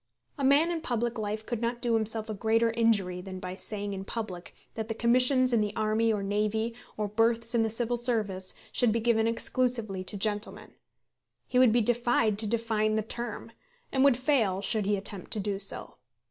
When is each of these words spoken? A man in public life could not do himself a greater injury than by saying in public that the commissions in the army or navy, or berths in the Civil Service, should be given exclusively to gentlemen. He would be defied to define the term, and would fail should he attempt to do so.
A 0.35 0.43
man 0.43 0.71
in 0.71 0.81
public 0.81 1.19
life 1.19 1.45
could 1.45 1.61
not 1.61 1.79
do 1.79 1.93
himself 1.93 2.27
a 2.27 2.33
greater 2.33 2.71
injury 2.71 3.21
than 3.21 3.39
by 3.39 3.53
saying 3.53 3.93
in 3.93 4.03
public 4.03 4.55
that 4.73 4.87
the 4.87 4.95
commissions 4.95 5.53
in 5.53 5.61
the 5.61 5.75
army 5.75 6.11
or 6.11 6.23
navy, 6.23 6.73
or 6.97 7.07
berths 7.07 7.53
in 7.53 7.61
the 7.61 7.69
Civil 7.69 7.97
Service, 7.97 8.55
should 8.71 8.91
be 8.91 8.99
given 8.99 9.27
exclusively 9.27 10.03
to 10.05 10.17
gentlemen. 10.17 10.73
He 11.45 11.59
would 11.59 11.71
be 11.71 11.81
defied 11.81 12.39
to 12.39 12.47
define 12.47 12.95
the 12.95 13.03
term, 13.03 13.51
and 13.91 14.03
would 14.03 14.17
fail 14.17 14.59
should 14.59 14.87
he 14.87 14.97
attempt 14.97 15.29
to 15.33 15.39
do 15.39 15.59
so. 15.59 15.97